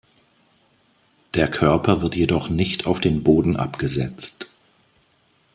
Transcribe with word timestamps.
Der 1.35 1.47
Körper 1.47 2.01
wird 2.01 2.15
jedoch 2.15 2.49
nicht 2.49 2.87
auf 2.87 2.99
den 2.99 3.21
Boden 3.21 3.55
abgesetzt. 3.55 4.49